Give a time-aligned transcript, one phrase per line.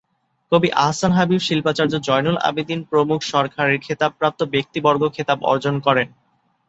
[0.51, 6.07] কবি আহসান হাবীব, শিল্পাচার্য জয়নুল আবেদীন প্রমুখ সরকারের খেতাবপ্রাপ্ত ব্যক্তিবর্গ খেতাব বর্জন করেন।